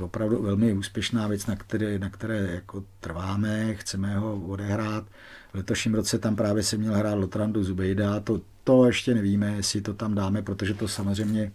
opravdu 0.00 0.42
velmi 0.42 0.72
úspěšná 0.72 1.28
věc, 1.28 1.46
na 1.46 1.56
které, 1.56 1.98
na 1.98 2.10
které 2.10 2.36
jako 2.36 2.84
trváme, 3.00 3.74
chceme 3.74 4.18
ho 4.18 4.40
odehrát. 4.40 5.04
V 5.52 5.54
letošním 5.54 5.94
roce 5.94 6.18
tam 6.18 6.36
právě 6.36 6.62
se 6.62 6.76
měl 6.76 6.94
hrát 6.94 7.14
Lotrandu 7.14 7.64
Zubejda, 7.64 8.20
to, 8.20 8.40
to 8.64 8.86
ještě 8.86 9.14
nevíme, 9.14 9.56
jestli 9.56 9.80
to 9.80 9.94
tam 9.94 10.14
dáme, 10.14 10.42
protože 10.42 10.74
to 10.74 10.88
samozřejmě 10.88 11.52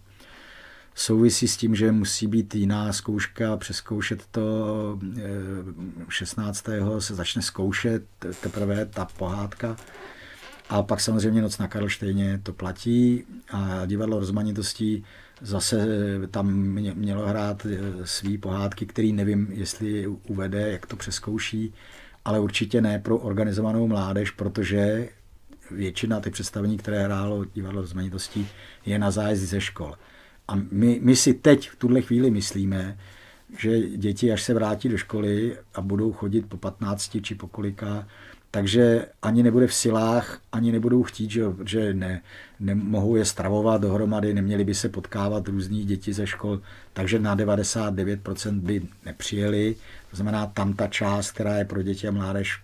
souvisí 0.94 1.48
s 1.48 1.56
tím, 1.56 1.74
že 1.74 1.92
musí 1.92 2.26
být 2.26 2.54
jiná 2.54 2.92
zkouška, 2.92 3.56
přeskoušet 3.56 4.26
to 4.30 4.98
16. 6.08 6.68
Eh, 6.68 7.00
se 7.00 7.14
začne 7.14 7.42
zkoušet 7.42 8.02
teprve 8.40 8.86
ta 8.86 9.04
pohádka 9.04 9.76
a 10.68 10.82
pak 10.82 11.00
samozřejmě 11.00 11.42
Noc 11.42 11.58
na 11.58 11.68
Karlštejně 11.68 12.40
to 12.42 12.52
platí 12.52 13.24
a 13.50 13.86
divadlo 13.86 14.18
rozmanitostí 14.18 15.04
zase 15.42 15.86
tam 16.30 16.52
mělo 16.94 17.26
hrát 17.26 17.66
eh, 17.66 17.78
svý 18.06 18.38
pohádky, 18.38 18.86
který 18.86 19.12
nevím, 19.12 19.48
jestli 19.50 20.06
uvede, 20.06 20.70
jak 20.72 20.86
to 20.86 20.96
přeskouší, 20.96 21.74
ale 22.24 22.40
určitě 22.40 22.80
ne 22.80 22.98
pro 22.98 23.18
organizovanou 23.18 23.88
mládež, 23.88 24.30
protože 24.30 25.08
většina 25.70 26.20
těch 26.20 26.32
představení, 26.32 26.78
které 26.78 27.04
hrálo 27.04 27.44
divadlo 27.44 27.80
rozmanitostí, 27.80 28.48
je 28.86 28.98
na 28.98 29.10
zájezd 29.10 29.42
ze 29.42 29.60
škol. 29.60 29.94
A 30.48 30.54
my, 30.70 31.00
my 31.02 31.16
si 31.16 31.34
teď 31.34 31.70
v 31.70 31.76
tuhle 31.76 32.02
chvíli 32.02 32.30
myslíme, 32.30 32.98
že 33.58 33.80
děti, 33.80 34.32
až 34.32 34.42
se 34.42 34.54
vrátí 34.54 34.88
do 34.88 34.98
školy 34.98 35.56
a 35.74 35.80
budou 35.80 36.12
chodit 36.12 36.48
po 36.48 36.56
15 36.56 37.16
či 37.22 37.34
po 37.34 37.48
kolika, 37.48 38.06
takže 38.50 39.06
ani 39.22 39.42
nebude 39.42 39.66
v 39.66 39.74
silách, 39.74 40.40
ani 40.52 40.72
nebudou 40.72 41.02
chtít, 41.02 41.30
že, 41.30 41.44
že 41.64 41.94
ne, 41.94 42.22
nemohou 42.60 43.16
je 43.16 43.24
stravovat 43.24 43.80
dohromady, 43.80 44.34
neměli 44.34 44.64
by 44.64 44.74
se 44.74 44.88
potkávat 44.88 45.48
různí 45.48 45.84
děti 45.84 46.12
ze 46.12 46.26
škol, 46.26 46.60
takže 46.92 47.18
na 47.18 47.36
99% 47.36 48.60
by 48.60 48.82
nepřijeli. 49.04 49.76
To 50.10 50.16
znamená, 50.16 50.46
tam 50.46 50.74
ta 50.74 50.86
část, 50.86 51.30
která 51.30 51.58
je 51.58 51.64
pro 51.64 51.82
děti 51.82 52.08
a 52.08 52.10
mládež, 52.10 52.60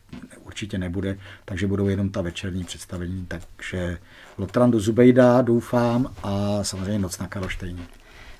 určitě 0.59 0.79
nebude, 0.79 1.19
takže 1.45 1.67
budou 1.67 1.88
jenom 1.88 2.11
ta 2.11 2.23
večerní 2.23 2.65
představení. 2.65 3.27
Takže 3.29 3.99
Lotrandu 4.38 4.81
Zubejda 4.81 5.43
doufám 5.43 6.15
a 6.23 6.65
samozřejmě 6.65 6.99
Noc 6.99 7.19
na 7.19 7.27
Karlštejně. 7.27 7.83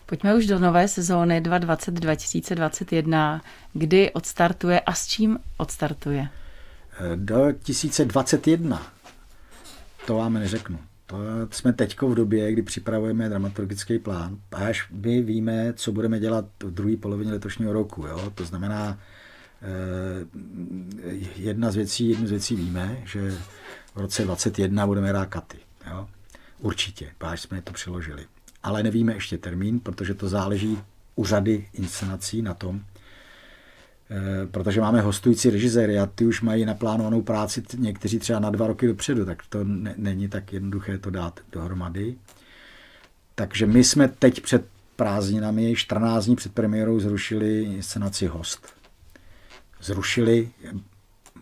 Pojďme 0.07 0.35
už 0.35 0.47
do 0.47 0.59
nové 0.59 0.89
sezóny 0.89 1.41
2020-2021. 1.41 3.41
Kdy 3.73 4.13
odstartuje 4.13 4.81
a 4.81 4.95
s 4.95 5.07
čím 5.07 5.39
odstartuje? 5.57 6.29
Do 7.17 7.53
2021. 7.53 8.83
To 10.07 10.17
vám 10.17 10.35
neřeknu. 10.35 10.79
To 11.07 11.17
jsme 11.51 11.73
teď 11.73 12.01
v 12.01 12.15
době, 12.15 12.53
kdy 12.53 12.63
připravujeme 12.63 13.29
dramaturgický 13.29 13.99
plán. 13.99 14.37
A 14.53 14.57
až 14.57 14.89
my 14.91 15.23
víme, 15.23 15.73
co 15.73 15.93
budeme 15.93 16.21
dělat 16.21 16.45
v 16.63 16.71
druhé 16.71 16.97
polovině 16.97 17.33
letošního 17.33 17.73
roku. 17.73 18.07
Jo? 18.07 18.33
To 18.35 18.45
znamená, 18.45 18.99
jedna 21.37 21.71
z 21.71 21.77
věcí, 21.77 22.09
jednu 22.09 22.27
z 22.27 22.31
věcí 22.31 22.57
víme, 22.57 23.03
že 23.05 23.31
v 23.95 23.97
roce 23.97 24.25
2021 24.25 24.87
budeme 24.87 25.09
hrát 25.09 25.27
katy. 25.27 25.59
Jo? 25.91 26.09
Určitě, 26.59 27.11
až 27.21 27.41
jsme 27.41 27.63
to 27.63 27.73
přiložili. 27.73 28.27
Ale 28.63 28.83
nevíme 28.83 29.15
ještě 29.15 29.39
termín, 29.39 29.81
protože 29.81 30.15
to 30.15 30.29
záleží 30.29 30.79
u 31.17 31.25
řady 31.25 31.69
inscenací 31.73 32.43
na 32.43 32.55
tom, 32.55 32.81
Eh, 34.11 34.47
protože 34.47 34.81
máme 34.81 35.01
hostující 35.01 35.51
režiséry 35.51 35.99
a 35.99 36.07
ty 36.07 36.27
už 36.27 36.41
mají 36.41 36.65
naplánovanou 36.65 37.23
práci 37.23 37.63
někteří 37.77 38.19
třeba 38.19 38.39
na 38.39 38.51
dva 38.51 38.67
roky 38.67 38.87
dopředu, 38.87 39.25
tak 39.25 39.43
to 39.49 39.65
ne, 39.65 39.95
není 39.97 40.29
tak 40.29 40.53
jednoduché 40.53 40.99
to 40.99 41.11
dát 41.11 41.41
dohromady. 41.53 42.15
Takže 43.35 43.67
my 43.67 43.85
jsme 43.85 44.09
teď 44.09 44.41
před 44.41 44.65
prázdninami, 44.97 45.75
14 45.77 46.25
dní 46.25 46.37
před 46.37 46.53
premiérou, 46.53 47.01
zrušili 47.01 47.63
inscenaci 47.63 48.27
Host. 48.27 48.78
Zrušili, 49.83 50.51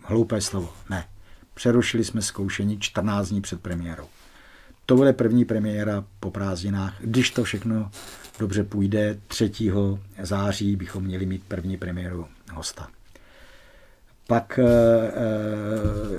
hloupé 0.02 0.40
slovo, 0.40 0.72
ne. 0.90 1.04
Přerušili 1.54 2.04
jsme 2.04 2.22
zkoušení 2.22 2.80
14 2.80 3.28
dní 3.28 3.40
před 3.40 3.60
premiérou. 3.60 4.06
To 4.86 4.96
bude 4.96 5.12
první 5.12 5.44
premiéra 5.44 6.04
po 6.20 6.30
prázdninách. 6.30 6.94
Když 7.00 7.30
to 7.30 7.44
všechno 7.44 7.90
dobře 8.38 8.64
půjde, 8.64 9.18
3. 9.26 9.52
září 10.22 10.76
bychom 10.76 11.04
měli 11.04 11.26
mít 11.26 11.42
první 11.48 11.76
premiéru 11.76 12.26
hosta. 12.54 12.88
Pak 14.26 14.58
eh, 14.58 14.64
eh, 14.64 15.12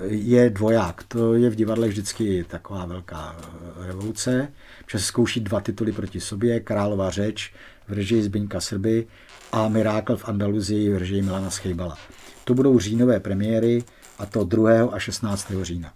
je 0.07 0.49
dvoják. 0.49 1.03
To 1.03 1.33
je 1.33 1.49
v 1.49 1.55
divadle 1.55 1.87
vždycky 1.87 2.45
taková 2.47 2.85
velká 2.85 3.35
eh, 3.39 3.87
revoluce, 3.87 4.47
se 4.89 4.99
zkouší 4.99 5.39
dva 5.39 5.61
tituly 5.61 5.91
proti 5.91 6.19
sobě. 6.19 6.59
Králová 6.59 7.09
řeč 7.09 7.53
v 7.87 7.93
režii 7.93 8.23
Zbyňka 8.23 8.61
Srby 8.61 9.07
a 9.51 9.67
Mirákl 9.67 10.17
v 10.17 10.29
Andaluzii 10.29 10.89
v 10.89 10.97
režii 10.97 11.21
Milana 11.21 11.49
Schejbala. 11.49 11.97
To 12.43 12.53
budou 12.53 12.79
říjnové 12.79 13.19
premiéry 13.19 13.83
a 14.19 14.25
to 14.25 14.43
2. 14.43 14.89
a 14.91 14.99
16. 14.99 15.51
října. 15.61 15.93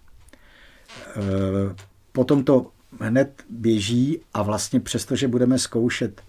Potom 2.12 2.44
to 2.44 2.66
hned 3.00 3.42
běží 3.50 4.20
a 4.34 4.42
vlastně 4.42 4.80
přesto, 4.80 5.16
že 5.16 5.28
budeme 5.28 5.58
zkoušet 5.58 6.22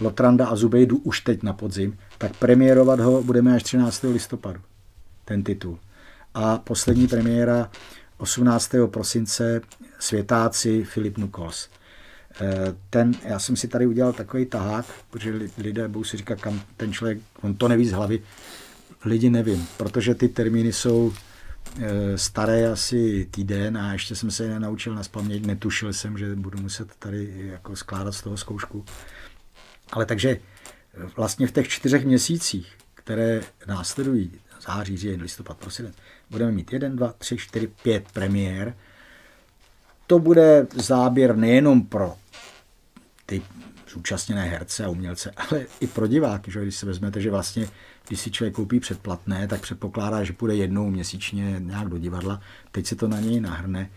Lotranda 0.00 0.46
a 0.46 0.56
Zubejdu 0.56 0.96
už 0.96 1.20
teď 1.20 1.42
na 1.42 1.52
podzim, 1.52 1.98
tak 2.18 2.36
premiérovat 2.36 3.00
ho 3.00 3.22
budeme 3.22 3.56
až 3.56 3.62
13. 3.62 4.02
listopadu, 4.02 4.60
ten 5.24 5.42
titul. 5.42 5.78
A 6.34 6.58
poslední 6.58 7.08
premiéra 7.08 7.70
18. 8.18 8.70
prosince 8.86 9.60
Světáci 9.98 10.84
Filip 10.84 11.18
Nukols. 11.18 11.68
Eh, 12.40 12.74
ten, 12.90 13.12
já 13.24 13.38
jsem 13.38 13.56
si 13.56 13.68
tady 13.68 13.86
udělal 13.86 14.12
takový 14.12 14.46
tahák, 14.46 14.86
protože 15.10 15.34
lidé 15.58 15.88
budou 15.88 16.04
si 16.04 16.16
říkat, 16.16 16.40
kam 16.40 16.62
ten 16.76 16.92
člověk, 16.92 17.18
on 17.42 17.54
to 17.54 17.68
neví 17.68 17.88
z 17.88 17.92
hlavy. 17.92 18.22
Lidi 19.04 19.30
nevím, 19.30 19.66
protože 19.76 20.14
ty 20.14 20.28
termíny 20.28 20.72
jsou 20.72 21.12
eh, 21.12 22.18
staré 22.18 22.68
asi 22.68 23.28
týden 23.30 23.78
a 23.78 23.92
ještě 23.92 24.16
jsem 24.16 24.30
se 24.30 24.44
je 24.44 24.50
nenaučil 24.50 24.94
na 24.94 25.02
spaměť, 25.02 25.46
netušil 25.46 25.92
jsem, 25.92 26.18
že 26.18 26.34
budu 26.34 26.58
muset 26.58 26.88
tady 26.98 27.32
jako 27.36 27.76
skládat 27.76 28.12
z 28.12 28.22
toho 28.22 28.36
zkoušku. 28.36 28.84
Ale 29.92 30.06
takže 30.06 30.40
vlastně 31.16 31.46
v 31.46 31.52
těch 31.52 31.68
čtyřech 31.68 32.04
měsících, 32.04 32.72
které 32.94 33.40
následují, 33.66 34.30
září, 34.66 34.96
říjen, 34.96 35.22
listopad, 35.22 35.56
prosinec, 35.56 35.94
budeme 36.30 36.52
mít 36.52 36.72
jeden, 36.72 36.96
dva, 36.96 37.14
tři, 37.18 37.36
čtyři, 37.36 37.66
pět 37.82 38.04
premiér. 38.12 38.74
To 40.06 40.18
bude 40.18 40.66
záběr 40.74 41.36
nejenom 41.36 41.82
pro 41.82 42.16
ty 43.30 43.42
zúčastněné 43.92 44.44
herce 44.44 44.84
a 44.84 44.88
umělce, 44.88 45.30
ale 45.30 45.66
i 45.80 45.86
pro 45.86 46.06
diváky, 46.06 46.50
že 46.50 46.62
když 46.62 46.76
se 46.76 46.86
vezmete, 46.86 47.20
že 47.20 47.30
vlastně, 47.30 47.68
když 48.08 48.20
si 48.20 48.30
člověk 48.30 48.54
koupí 48.54 48.80
předplatné, 48.80 49.48
tak 49.48 49.60
předpokládá, 49.60 50.24
že 50.24 50.32
půjde 50.32 50.54
jednou 50.54 50.90
měsíčně 50.90 51.56
nějak 51.58 51.88
do 51.88 51.98
divadla, 51.98 52.40
teď 52.72 52.86
se 52.86 52.96
to 52.96 53.08
na 53.08 53.20
něj 53.20 53.40
nahrne. 53.40 53.90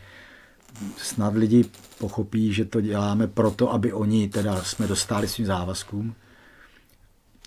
Snad 0.98 1.36
lidi 1.36 1.65
pochopí, 2.00 2.54
že 2.54 2.65
to 2.65 2.82
děláme 2.82 3.28
proto, 3.28 3.74
aby 3.74 3.93
oni 3.93 4.30
teda 4.30 4.63
jsme 4.63 4.88
dostali 4.88 5.28
svým 5.28 5.48
závazkům, 5.48 6.15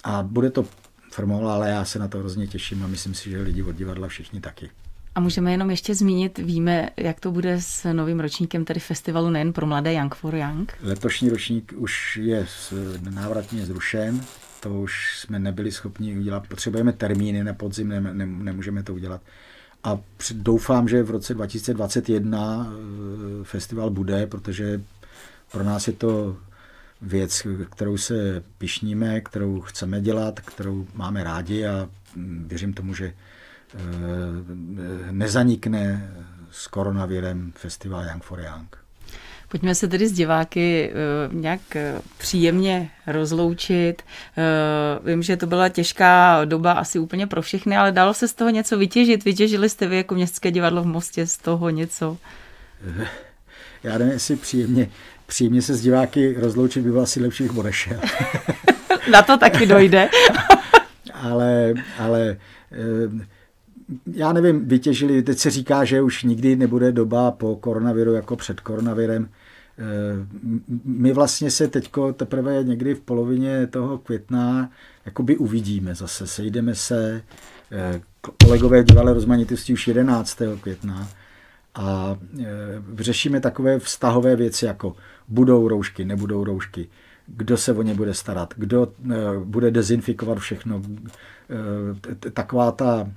a 0.05 0.23
bude 0.23 0.51
to 0.51 0.65
formou, 1.13 1.47
ale 1.47 1.71
já 1.71 1.85
se 1.85 1.99
na 1.99 2.09
to 2.09 2.19
hrozně 2.19 2.47
těším 2.47 2.85
a 2.85 2.87
myslím 2.87 3.15
si, 3.15 3.31
že 3.31 3.43
lidi 3.43 3.63
od 3.63 3.77
divadla 3.77 4.09
všichni 4.09 4.41
taky. 4.41 4.71
A 5.17 5.21
můžeme 5.21 5.51
jenom 5.51 5.71
ještě 5.71 5.95
zmínit, 5.95 6.39
víme, 6.39 6.91
jak 6.97 7.21
to 7.21 7.31
bude 7.31 7.61
s 7.61 7.93
novým 7.93 8.21
ročníkem 8.21 8.65
tedy 8.65 8.81
festivalu 8.81 9.31
nejen 9.31 9.53
pro 9.53 9.67
mladé 9.67 9.95
Young 9.95 10.15
for 10.15 10.35
Young? 10.35 10.73
Letošní 10.83 11.29
ročník 11.29 11.73
už 11.77 12.17
je 12.17 12.47
návratně 13.11 13.67
zrušen, 13.67 14.21
to 14.61 14.75
už 14.75 15.19
jsme 15.19 15.39
nebyli 15.39 15.73
schopni 15.73 16.19
udělat. 16.19 16.47
Potřebujeme 16.49 16.93
termíny 16.93 17.45
na 17.45 17.55
podzim, 17.55 17.89
ne, 17.89 18.01
ne, 18.01 18.27
nemůžeme 18.27 18.83
to 18.83 18.95
udělat. 18.95 19.21
A 19.85 19.99
doufám, 20.33 20.89
že 20.89 21.03
v 21.03 21.11
roce 21.11 21.35
2021 21.35 22.67
eh, 22.71 23.45
festival 23.45 23.91
bude, 23.91 24.27
protože 24.27 24.83
pro 25.53 25.65
nás 25.65 25.87
je 25.87 25.93
to 25.93 26.37
věc, 27.03 27.47
kterou 27.71 27.97
se 27.97 28.43
pišníme, 28.59 29.21
kterou 29.21 29.61
chceme 29.61 30.01
dělat, 30.01 30.41
kterou 30.41 30.87
máme 30.95 31.25
rádi 31.25 31.67
a 31.67 31.89
věřím 32.47 32.73
tomu, 32.73 32.95
že 32.95 33.13
nezanikne 35.11 36.15
s 36.51 36.67
koronavirem 36.67 37.53
festival 37.57 38.05
Young 38.05 38.25
for 38.25 38.41
Young. 38.41 38.77
Pojďme 39.49 39.75
se 39.75 39.89
tedy 39.89 40.09
s 40.09 40.13
diváky 40.13 40.93
uh, 41.29 41.35
nějak 41.35 41.61
uh, 41.75 42.01
příjemně 42.19 42.91
rozloučit. 43.07 44.03
Vím, 45.05 45.23
že 45.23 45.37
to 45.37 45.47
byla 45.47 45.69
těžká 45.69 46.45
doba 46.45 46.73
asi 46.73 46.99
úplně 46.99 47.27
pro 47.27 47.43
všechny, 47.43 47.77
ale 47.77 47.93
dalo 47.93 48.15
se 48.15 48.29
z 48.29 48.35
toho 48.35 48.51
něco 48.51 48.79
vytěžit? 48.79 49.25
Vytěžili 49.25 49.69
jste 49.69 49.87
vy 49.87 49.97
jako 49.97 50.15
Městské 50.15 50.51
divadlo 50.51 50.83
v 50.83 50.87
Mostě 50.87 51.27
z 51.27 51.39
toho 51.39 51.71
něco? 51.71 52.17
Já 53.83 53.99
nevím, 53.99 54.13
jestli 54.13 54.37
příjemně 54.37 54.89
příjemně 55.27 55.63
se 55.63 55.75
s 55.75 55.81
diváky 55.81 56.35
rozloučit 56.39 56.85
by 56.85 56.91
bylo 56.91 57.03
asi 57.03 57.21
lepší, 57.21 57.43
bych 57.43 57.57
odešel. 57.57 58.01
Na 59.11 59.23
to 59.23 59.39
taky 59.39 59.67
dojde. 59.67 60.09
ale, 61.15 61.75
ale 61.99 62.37
eh, 62.73 63.27
já 64.13 64.33
nevím, 64.33 64.69
vytěžili, 64.69 65.23
teď 65.23 65.39
se 65.39 65.51
říká, 65.51 65.85
že 65.85 66.03
už 66.03 66.23
nikdy 66.23 66.57
nebude 66.57 66.93
doba 66.93 67.31
po 67.31 67.57
koronaviru 67.57 68.13
jako 68.13 68.37
před 68.37 68.61
koronavirem. 68.61 69.29
Eh, 69.79 69.83
my 70.85 71.13
vlastně 71.13 71.51
se 71.51 71.69
teďko 71.69 72.13
teprve 72.13 72.65
někdy 72.65 72.95
v 72.95 73.01
polovině 73.01 73.67
toho 73.67 73.99
května 73.99 74.71
jakoby 75.05 75.37
uvidíme 75.37 75.95
zase, 75.95 76.27
sejdeme 76.27 76.75
se, 76.75 77.23
eh, 77.73 78.01
kolegové 78.45 78.83
dělali 78.85 79.13
rozmanitosti 79.13 79.73
už 79.73 79.89
11. 79.89 80.57
května 80.57 81.09
a 81.75 82.17
řešíme 82.99 83.41
takové 83.41 83.79
vztahové 83.79 84.37
věci 84.37 84.65
jako 84.65 84.97
budou 85.29 85.69
roušky, 85.69 86.05
nebudou 86.05 86.45
roušky, 86.45 86.89
kdo 87.27 87.57
se 87.57 87.73
o 87.73 87.83
ně 87.83 87.95
bude 87.95 88.15
starat, 88.15 88.55
kdo 88.57 88.93
eh, 89.13 89.15
bude 89.45 89.71
dezinfikovat 89.71 90.39
všechno. 90.39 90.83
Eh, 91.51 92.31
taková 92.31 92.73
ta, 92.73 93.09
eh, 93.09 93.13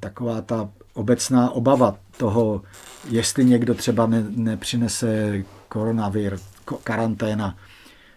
taková 0.00 0.40
ta 0.40 0.70
obecná 0.94 1.50
obava 1.50 1.98
toho, 2.16 2.62
jestli 3.08 3.44
někdo 3.44 3.74
třeba 3.74 4.06
ne, 4.06 4.24
nepřinese 4.28 5.42
koronavir, 5.68 6.38
karanténa, 6.84 7.56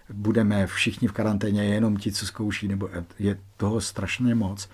budeme 0.09 0.67
všichni 0.67 1.07
v 1.07 1.11
karanténě, 1.11 1.63
jenom 1.63 1.97
ti, 1.97 2.11
co 2.11 2.25
zkouší, 2.25 2.67
nebo 2.67 2.89
je 3.19 3.37
toho 3.57 3.81
strašně 3.81 4.35
moc. 4.35 4.69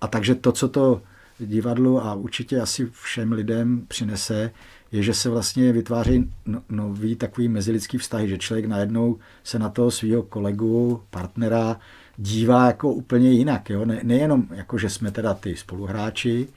A 0.00 0.06
takže 0.06 0.34
to, 0.34 0.52
co 0.52 0.68
to 0.68 1.02
divadlu 1.38 2.04
a 2.04 2.14
určitě 2.14 2.60
asi 2.60 2.88
všem 2.92 3.32
lidem 3.32 3.86
přinese, 3.88 4.50
je, 4.92 5.02
že 5.02 5.14
se 5.14 5.30
vlastně 5.30 5.72
vytváří 5.72 6.30
no, 6.46 6.62
nový 6.68 7.16
takový 7.16 7.48
mezilidský 7.48 7.98
vztahy, 7.98 8.28
že 8.28 8.38
člověk 8.38 8.66
najednou 8.66 9.18
se 9.44 9.58
na 9.58 9.68
toho 9.68 9.90
svého 9.90 10.22
kolegu, 10.22 11.02
partnera 11.10 11.80
dívá 12.16 12.66
jako 12.66 12.92
úplně 12.92 13.30
jinak. 13.30 13.70
Jo? 13.70 13.84
Ne, 13.84 14.00
nejenom 14.02 14.46
jako, 14.50 14.78
že 14.78 14.90
jsme 14.90 15.10
teda 15.10 15.34
ty 15.34 15.56
spoluhráči, 15.56 16.48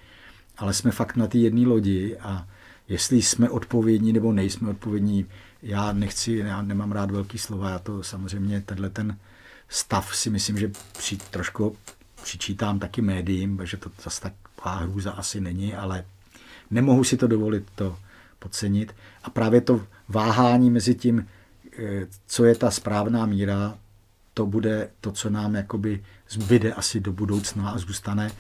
ale 0.58 0.74
jsme 0.74 0.92
fakt 0.92 1.16
na 1.16 1.28
té 1.28 1.38
jedné 1.38 1.68
lodi 1.68 2.18
a 2.18 2.48
jestli 2.88 3.22
jsme 3.22 3.50
odpovědní 3.50 4.14
nebo 4.14 4.34
nejsme 4.34 4.70
odpovědní, 4.70 5.26
já 5.64 5.94
nechci, 5.94 6.36
já 6.46 6.62
nemám 6.62 6.92
rád 6.92 7.12
velký 7.12 7.38
slova, 7.38 7.70
já 7.70 7.80
to 7.80 8.04
samozřejmě, 8.04 8.62
tenhle 8.62 8.90
ten 8.90 9.18
stav 9.70 10.16
si 10.16 10.30
myslím, 10.30 10.58
že 10.58 10.72
při, 10.98 11.18
trošku 11.18 11.78
přičítám 12.24 12.80
taky 12.80 13.02
médiím, 13.02 13.62
že 13.64 13.78
to 13.78 13.92
zase 14.04 14.22
taková 14.22 14.76
hrůza 14.76 15.12
asi 15.12 15.42
není, 15.42 15.74
ale 15.74 16.06
nemohu 16.72 17.04
si 17.04 17.18
to 17.18 17.28
dovolit 17.28 17.64
to 17.76 17.98
podcenit. 18.46 18.96
A 19.24 19.30
právě 19.30 19.62
to 19.62 19.82
váhání 20.08 20.70
mezi 20.70 20.96
tím, 20.96 21.28
eh, 21.80 22.08
co 22.28 22.46
je 22.46 22.56
ta 22.56 22.72
správná 22.72 23.26
míra, 23.26 23.78
to 24.34 24.46
bude 24.46 24.90
to, 25.02 25.12
co 25.12 25.30
nám 25.30 25.56
jakoby 25.56 26.04
zbyde 26.30 26.74
asi 26.74 27.00
do 27.00 27.14
budoucna 27.14 27.70
a 27.70 27.78
zůstane. 27.78 28.32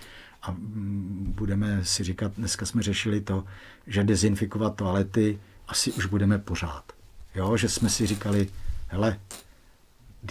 A 0.41 0.51
mm, 0.51 1.33
budeme 1.35 1.85
si 1.85 2.03
říkat, 2.03 2.31
dneska 2.37 2.65
jsme 2.65 2.83
řešili 2.83 3.21
to, 3.21 3.43
že 3.87 4.03
dezinfikovat 4.03 4.75
toalety 4.75 5.39
asi 5.67 5.91
už 5.91 6.05
budeme 6.05 6.37
pořád. 6.37 6.93
Jo, 7.35 7.57
že 7.57 7.69
jsme 7.69 7.89
si 7.89 8.05
říkali, 8.05 8.49
hele, 8.87 9.19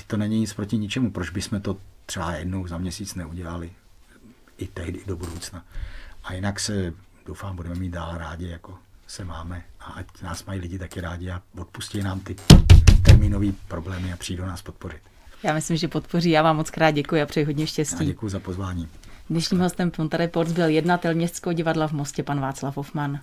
to 0.06 0.16
není 0.16 0.40
nic 0.40 0.54
proti 0.54 0.78
ničemu, 0.78 1.10
proč 1.10 1.30
bychom 1.30 1.60
to 1.60 1.76
třeba 2.06 2.32
jednou 2.32 2.66
za 2.66 2.78
měsíc 2.78 3.14
neudělali 3.14 3.70
i 4.58 4.66
tehdy, 4.66 4.98
i 4.98 5.06
do 5.06 5.16
budoucna. 5.16 5.64
A 6.24 6.34
jinak 6.34 6.60
se, 6.60 6.92
doufám, 7.26 7.56
budeme 7.56 7.74
mít 7.74 7.90
dál 7.90 8.18
rádi, 8.18 8.48
jako 8.48 8.78
se 9.06 9.24
máme 9.24 9.62
a 9.80 9.84
ať 9.84 10.06
nás 10.22 10.44
mají 10.44 10.60
lidi 10.60 10.78
taky 10.78 11.00
rádi 11.00 11.30
a 11.30 11.42
odpustí 11.58 12.02
nám 12.02 12.20
ty 12.20 12.36
termínové 13.04 13.46
problémy 13.68 14.12
a 14.12 14.16
přijdou 14.16 14.44
nás 14.44 14.62
podpořit. 14.62 15.00
Já 15.42 15.54
myslím, 15.54 15.76
že 15.76 15.88
podpoří. 15.88 16.30
Já 16.30 16.42
vám 16.42 16.56
moc 16.56 16.70
krát 16.70 16.90
děkuji 16.90 17.22
a 17.22 17.26
přeji 17.26 17.46
hodně 17.46 17.66
štěstí. 17.66 17.96
Já 18.00 18.04
děkuji 18.04 18.28
za 18.28 18.40
pozvání. 18.40 18.88
Dnešním 19.30 19.60
hostem 19.60 19.90
Ponta 19.90 20.16
Reports 20.16 20.52
byl 20.52 20.68
jednatel 20.68 21.14
Městského 21.14 21.52
divadla 21.52 21.88
v 21.88 21.92
Mostě, 21.92 22.22
pan 22.22 22.40
Václav 22.40 22.76
Hoffman. 22.76 23.20